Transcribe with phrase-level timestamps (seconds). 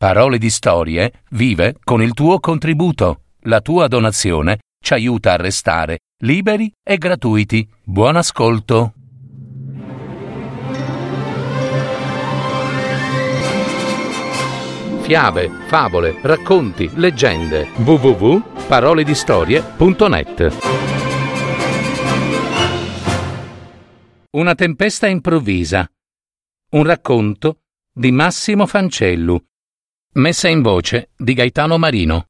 [0.00, 3.24] Parole di Storie vive con il tuo contributo.
[3.40, 7.68] La tua donazione ci aiuta a restare liberi e gratuiti.
[7.84, 8.94] Buon ascolto.
[15.02, 17.68] Fiabe, favole, racconti, leggende.
[17.76, 20.56] www.paroledistorie.net
[24.30, 25.86] Una tempesta improvvisa.
[26.70, 27.58] Un racconto
[27.92, 29.38] di Massimo Fancellu
[30.14, 32.24] Messa in voce di Gaetano Marino.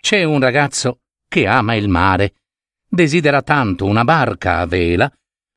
[0.00, 2.34] C'è un ragazzo che ama il mare,
[2.88, 5.12] desidera tanto una barca a vela,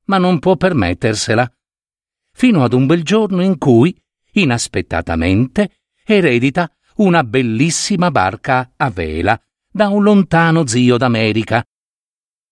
[0.05, 1.47] ma non può permettersela,
[2.33, 3.95] fino ad un bel giorno in cui,
[4.31, 9.39] inaspettatamente, eredita una bellissima barca a vela
[9.71, 11.63] da un lontano zio d'America.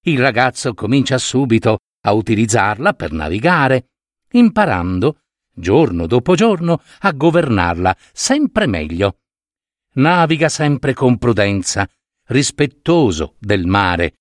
[0.02, 3.86] Il ragazzo comincia subito a utilizzarla per navigare
[4.32, 5.22] imparando,
[5.54, 9.20] giorno dopo giorno, a governarla sempre meglio.
[9.94, 11.90] Naviga sempre con prudenza,
[12.28, 14.20] rispettoso del mare.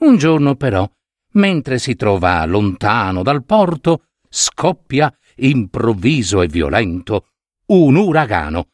[0.00, 0.88] Un giorno però,
[1.32, 7.28] mentre si trova lontano dal porto, scoppia, improvviso e violento,
[7.66, 8.68] un uragano.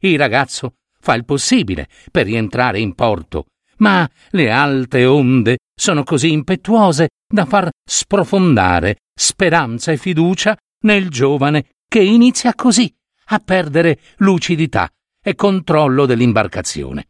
[0.00, 3.46] Il ragazzo fa il possibile per rientrare in porto,
[3.80, 11.72] ma le alte onde sono così impetuose da far sprofondare speranza e fiducia nel giovane
[11.88, 12.92] che inizia così
[13.32, 14.88] a perdere lucidità
[15.22, 17.08] e controllo dell'imbarcazione.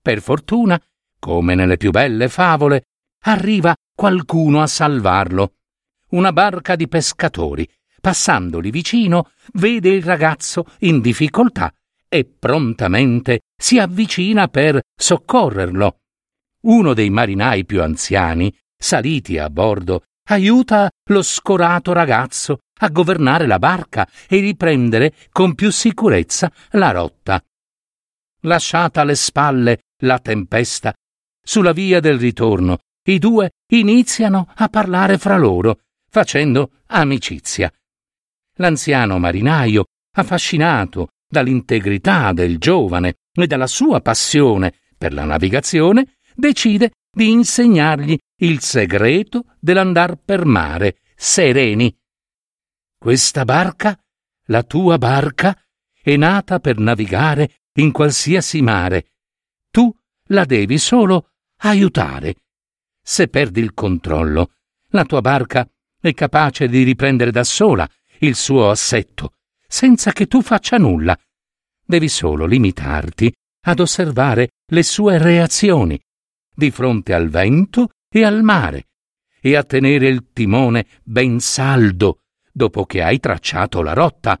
[0.00, 0.80] Per fortuna,
[1.18, 2.84] come nelle più belle favole,
[3.24, 5.54] arriva qualcuno a salvarlo.
[6.10, 7.68] Una barca di pescatori,
[8.00, 11.72] passandoli vicino, vede il ragazzo in difficoltà
[12.12, 16.00] e prontamente si avvicina per soccorrerlo.
[16.62, 23.58] Uno dei marinai più anziani, saliti a bordo, aiuta lo scorato ragazzo a governare la
[23.60, 27.42] barca e riprendere con più sicurezza la rotta.
[28.42, 30.92] Lasciata alle spalle la tempesta,
[31.40, 35.80] sulla via del ritorno, i due iniziano a parlare fra loro,
[36.10, 37.72] facendo amicizia.
[38.56, 39.84] L'anziano marinaio,
[40.16, 48.60] affascinato dall'integrità del giovane e dalla sua passione per la navigazione, decide di insegnargli il
[48.60, 51.96] segreto dell'andar per mare sereni.
[52.98, 53.98] Questa barca,
[54.46, 55.56] la tua barca,
[56.02, 59.12] è nata per navigare in qualsiasi mare.
[59.70, 59.90] Tu
[60.28, 62.34] la devi solo aiutare.
[63.02, 64.54] Se perdi il controllo,
[64.88, 65.68] la tua barca
[66.00, 67.88] è capace di riprendere da sola
[68.20, 69.34] il suo assetto,
[69.70, 71.16] senza che tu faccia nulla.
[71.86, 73.32] Devi solo limitarti
[73.66, 75.98] ad osservare le sue reazioni
[76.52, 78.88] di fronte al vento e al mare
[79.40, 82.22] e a tenere il timone ben saldo
[82.52, 84.38] dopo che hai tracciato la rotta.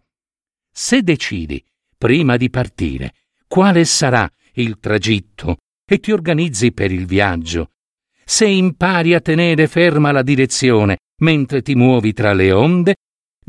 [0.72, 1.64] Se decidi,
[1.96, 3.14] prima di partire,
[3.46, 7.70] quale sarà il tragitto e ti organizzi per il viaggio,
[8.24, 12.96] se impari a tenere ferma la direzione mentre ti muovi tra le onde,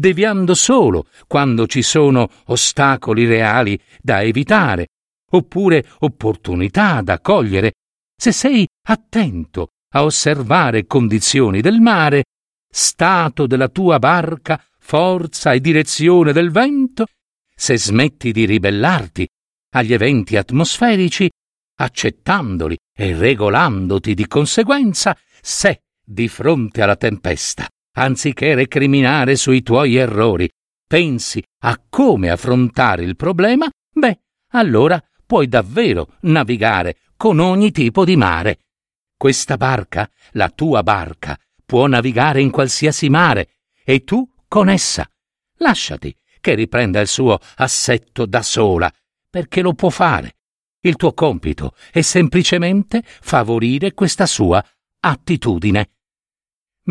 [0.02, 4.88] deviando solo quando ci sono ostacoli reali da evitare,
[5.30, 7.74] oppure opportunità da cogliere.
[8.20, 12.24] Se sei attento a osservare condizioni del mare,
[12.68, 17.06] stato della tua barca, forza e direzione del vento,
[17.56, 19.28] se smetti di ribellarti
[19.76, 21.30] agli eventi atmosferici,
[21.78, 30.50] accettandoli e regolandoti di conseguenza, se, di fronte alla tempesta, anziché recriminare sui tuoi errori,
[30.88, 34.20] pensi a come affrontare il problema, beh,
[34.52, 38.60] allora puoi davvero navigare con ogni tipo di mare.
[39.16, 45.10] Questa barca, la tua barca, può navigare in qualsiasi mare e tu con essa.
[45.58, 48.92] Lasciati che riprenda il suo assetto da sola,
[49.30, 50.38] perché lo può fare.
[50.82, 54.62] Il tuo compito è semplicemente favorire questa sua
[55.00, 55.92] attitudine.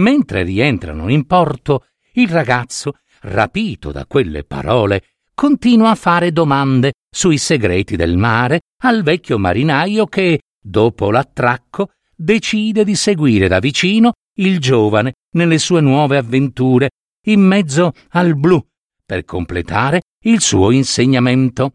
[0.00, 5.05] Mentre rientrano in porto, il ragazzo, rapito da quelle parole,
[5.35, 12.82] continua a fare domande sui segreti del mare al vecchio marinaio che, dopo l'attracco, decide
[12.85, 16.91] di seguire da vicino il giovane nelle sue nuove avventure
[17.26, 18.64] in mezzo al blu
[19.05, 21.75] per completare il suo insegnamento.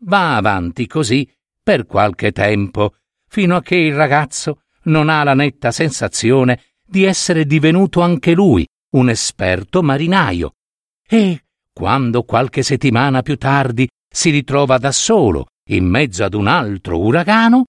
[0.00, 1.30] Va avanti così
[1.62, 2.96] per qualche tempo,
[3.26, 8.66] fino a che il ragazzo non ha la netta sensazione di essere divenuto anche lui
[8.96, 10.52] un esperto marinaio
[11.06, 16.98] e quando qualche settimana più tardi si ritrova da solo in mezzo ad un altro
[16.98, 17.66] uragano,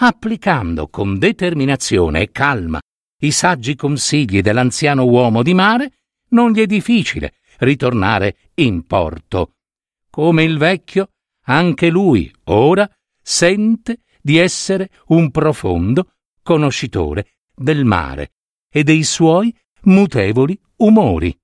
[0.00, 2.80] applicando con determinazione e calma
[3.20, 5.92] i saggi consigli dell'anziano uomo di mare,
[6.30, 9.52] non gli è difficile ritornare in porto.
[10.10, 11.10] Come il vecchio,
[11.46, 12.90] anche lui ora
[13.22, 16.10] sente di essere un profondo
[16.42, 18.32] conoscitore del mare
[18.76, 21.34] e dei suoi mutevoli umori.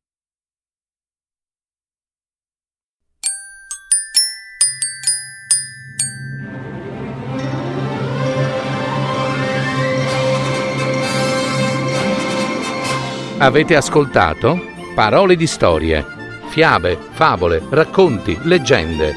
[13.39, 14.61] Avete ascoltato
[14.95, 16.05] Parole di storie,
[16.49, 19.15] fiabe, favole, racconti, leggende.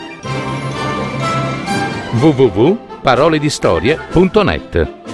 [2.14, 5.05] www.paroledistorie.net